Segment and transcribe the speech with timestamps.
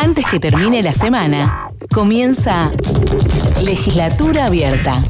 [0.00, 2.70] Antes que termine la semana, comienza
[3.60, 5.02] Legislatura Abierta.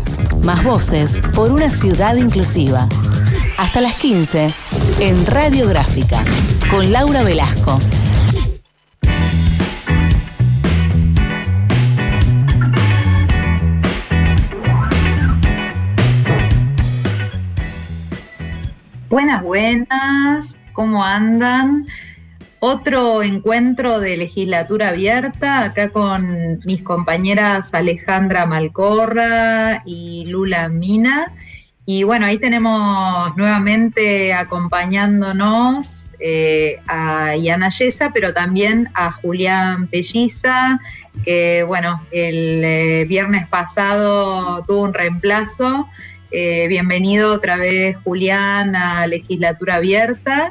[0.44, 2.88] Más voces por una ciudad inclusiva.
[3.58, 4.50] Hasta las 15
[5.00, 6.24] en Radiográfica
[6.70, 7.78] con Laura Velasco.
[19.10, 21.86] Buenas, buenas, ¿cómo andan?
[22.60, 31.32] Otro encuentro de legislatura abierta, acá con mis compañeras Alejandra Malcorra y Lula Mina.
[31.86, 40.80] Y bueno, ahí tenemos nuevamente acompañándonos eh, a Iana Yesa, pero también a Julián Pelliza,
[41.24, 45.88] que bueno, el eh, viernes pasado tuvo un reemplazo.
[46.32, 50.50] Eh, bienvenido otra vez, Julián, a Legislatura Abierta.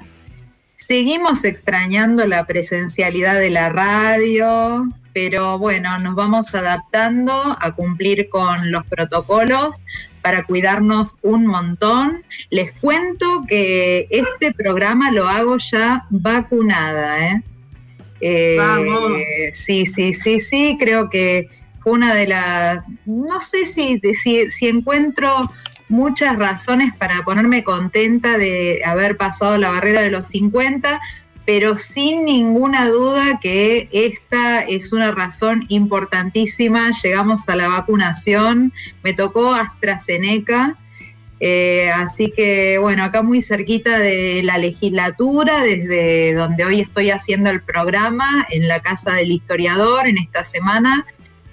[0.78, 8.72] Seguimos extrañando la presencialidad de la radio, pero bueno, nos vamos adaptando a cumplir con
[8.72, 9.78] los protocolos
[10.22, 12.24] para cuidarnos un montón.
[12.52, 17.28] Les cuento que este programa lo hago ya vacunada.
[17.28, 17.42] ¿eh?
[18.22, 24.52] Eh, sí, sí, sí, sí, creo que fue una de las, no sé si, si,
[24.52, 25.50] si encuentro
[25.90, 31.00] muchas razones para ponerme contenta de haber pasado la barrera de los 50,
[31.46, 36.92] pero sin ninguna duda que esta es una razón importantísima.
[37.02, 40.76] Llegamos a la vacunación, me tocó AstraZeneca.
[41.40, 47.50] Eh, así que bueno, acá muy cerquita de la legislatura, desde donde hoy estoy haciendo
[47.50, 51.06] el programa, en la Casa del Historiador, en esta semana,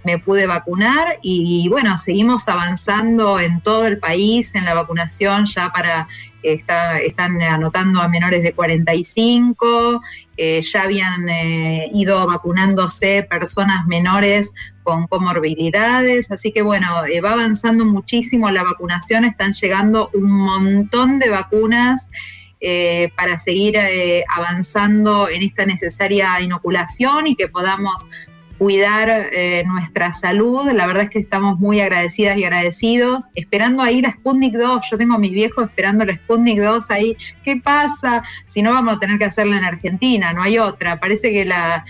[0.05, 5.71] me pude vacunar y bueno, seguimos avanzando en todo el país en la vacunación ya
[5.73, 6.07] para,
[6.43, 10.03] está, están anotando a menores de 45,
[10.37, 14.53] eh, ya habían eh, ido vacunándose personas menores
[14.83, 21.19] con comorbilidades, así que bueno, eh, va avanzando muchísimo la vacunación, están llegando un montón
[21.19, 22.09] de vacunas.
[23.15, 23.77] para seguir
[24.27, 28.09] avanzando en esta necesaria inoculación y que podamos
[28.59, 30.71] cuidar eh, nuestra salud.
[30.73, 34.87] La verdad es que estamos muy agradecidas y agradecidos, esperando ahí la Sputnik 2.
[34.91, 37.17] Yo tengo a mis viejos esperando la Sputnik 2 ahí.
[37.43, 38.23] ¿Qué pasa?
[38.47, 41.01] Si no, vamos a tener que hacerla en Argentina, no hay otra.
[41.01, 41.85] Parece que la,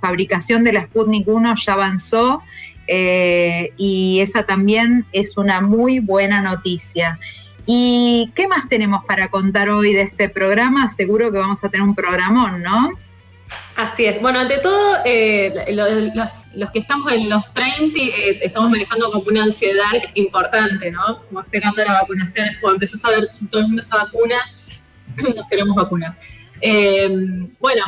[0.00, 2.42] fabricación de la Sputnik 1 ya avanzó.
[2.90, 7.18] Eh, y esa también es una muy buena noticia.
[7.66, 10.88] ¿Y qué más tenemos para contar hoy de este programa?
[10.88, 12.92] Seguro que vamos a tener un programón, ¿no?
[13.76, 14.20] Así es.
[14.20, 15.54] Bueno, ante todo, eh,
[16.54, 21.24] los, que estamos en los 30 eh, estamos manejando como una ansiedad importante, ¿no?
[21.26, 24.36] Como esperando la vacunación, cuando empezás a ver todo el mundo se vacuna,
[25.36, 26.18] nos queremos vacunar.
[26.60, 27.08] Eh,
[27.60, 27.84] bueno,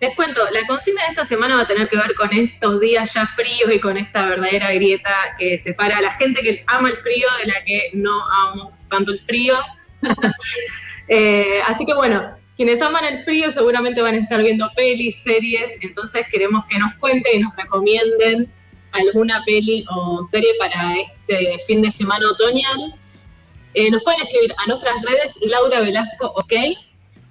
[0.00, 3.12] les cuento, la consigna de esta semana va a tener que ver con estos días
[3.12, 6.96] ya fríos y con esta verdadera grieta que separa a la gente que ama el
[6.98, 9.56] frío de la que no amamos tanto el frío.
[11.66, 16.26] así que bueno, quienes aman el frío seguramente van a estar viendo pelis, series, entonces
[16.30, 18.52] queremos que nos cuenten y nos recomienden
[18.92, 22.94] alguna peli o serie para este fin de semana otoñal.
[23.74, 26.52] Eh, nos pueden escribir a nuestras redes Laura Velasco OK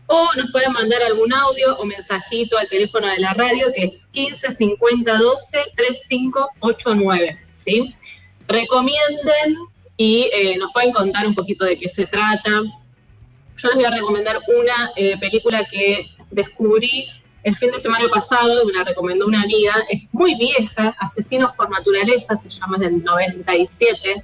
[0.08, 4.08] o nos pueden mandar algún audio o mensajito al teléfono de la radio que es
[4.08, 7.40] 15 50 12 3589.
[7.54, 7.96] ¿sí?
[8.48, 9.58] Recomienden
[9.96, 12.62] y eh, nos pueden contar un poquito de qué se trata,
[13.58, 17.08] yo les voy a recomendar una eh, película que descubrí
[17.44, 21.70] el fin de semana pasado, me la recomendó una amiga, es muy vieja, Asesinos por
[21.70, 24.24] Naturaleza, se llama del 97,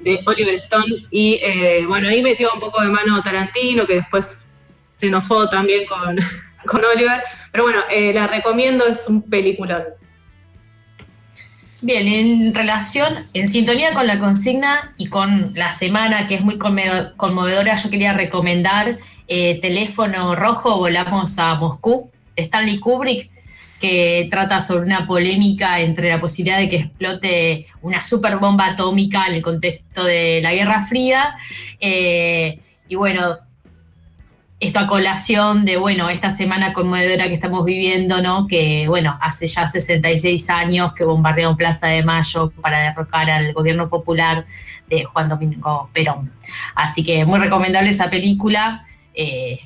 [0.00, 4.46] de Oliver Stone, y eh, bueno, ahí metió un poco de mano Tarantino, que después
[4.94, 6.16] se enojó también con,
[6.66, 9.84] con Oliver, pero bueno, eh, la recomiendo, es un peliculón.
[11.84, 16.56] Bien, en relación, en sintonía con la consigna y con la semana que es muy
[16.56, 23.30] conmovedora, yo quería recomendar eh, Teléfono Rojo, Volamos a Moscú, Stanley Kubrick,
[23.80, 29.34] que trata sobre una polémica entre la posibilidad de que explote una superbomba atómica en
[29.34, 31.34] el contexto de la Guerra Fría.
[31.80, 33.38] Eh, y bueno,
[34.62, 38.46] esta colación de, bueno, esta semana conmovedora que estamos viviendo, ¿no?
[38.46, 43.88] Que, bueno, hace ya 66 años que bombardearon Plaza de Mayo para derrocar al gobierno
[43.88, 44.46] popular
[44.88, 46.30] de Juan Domingo Perón.
[46.76, 48.86] Así que muy recomendable esa película.
[49.14, 49.62] Eh,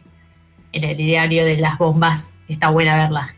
[0.73, 3.35] en el diario de las bombas, está buena verla.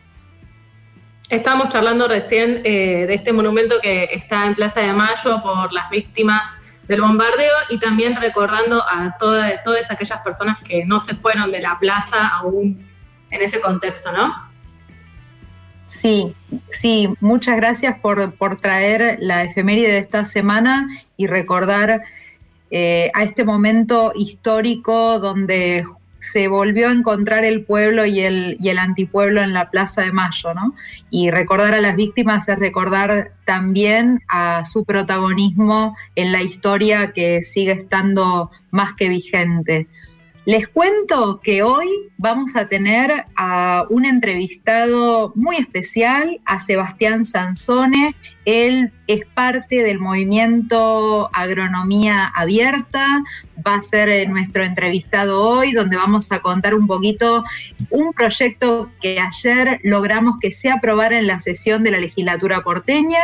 [1.29, 5.89] Estábamos charlando recién eh, de este monumento que está en Plaza de Mayo por las
[5.89, 6.58] víctimas
[6.89, 11.77] del bombardeo y también recordando a todas aquellas personas que no se fueron de la
[11.79, 12.83] plaza aún
[13.29, 14.49] en ese contexto, ¿no?
[15.85, 16.35] Sí,
[16.71, 22.01] sí, muchas gracias por, traer la efeméride de esta semana y recordar
[22.71, 25.83] eh, a este momento histórico donde
[26.19, 30.11] se volvió a encontrar el pueblo y el, y el antipueblo en la Plaza de
[30.11, 30.75] Mayo, ¿no?
[31.09, 37.43] Y recordar a las víctimas es recordar también a su protagonismo en la historia que
[37.43, 39.87] sigue estando más que vigente.
[40.45, 41.87] Les cuento que hoy
[42.17, 48.15] vamos a tener a un entrevistado muy especial, a Sebastián Sansone.
[48.49, 53.05] Él es parte del movimiento Agronomía Abierta,
[53.65, 57.43] va a ser eh, nuestro entrevistado hoy, donde vamos a contar un poquito
[57.91, 63.19] un proyecto que ayer logramos que se aprobara en la sesión de la legislatura porteña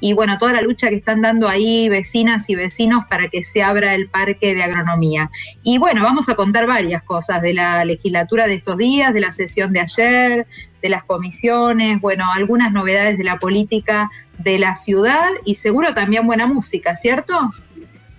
[0.00, 3.62] y bueno, toda la lucha que están dando ahí vecinas y vecinos para que se
[3.62, 5.30] abra el parque de agronomía.
[5.62, 9.30] Y bueno, vamos a contar varias cosas de la legislatura de estos días, de la
[9.30, 10.46] sesión de ayer,
[10.82, 16.26] de las comisiones, bueno, algunas novedades de la política de la ciudad y seguro también
[16.26, 17.50] buena música, ¿cierto?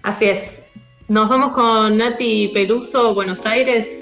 [0.04, 0.64] Así es.
[1.08, 4.01] Nos vamos con Nati Peluso, Buenos Aires.